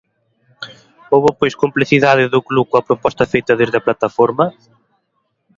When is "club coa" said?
2.47-2.87